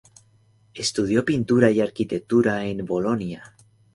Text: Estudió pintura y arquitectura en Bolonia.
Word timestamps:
Estudió 0.73 1.23
pintura 1.25 1.69
y 1.69 1.79
arquitectura 1.79 2.65
en 2.65 2.83
Bolonia. 2.85 3.53